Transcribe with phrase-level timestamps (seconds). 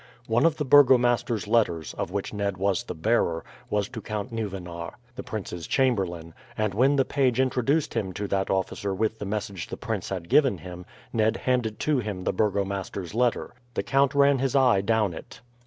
[0.25, 4.93] One of the burgomaster's letters, of which Ned was the bearer, was to Count Nieuwenar,
[5.15, 9.67] the prince's chamberlain, and when the page introduced him to that officer with the message
[9.67, 13.53] the prince had given him, Ned handed to him the burgomaster's letter.
[13.75, 15.39] The count ran his eye down it.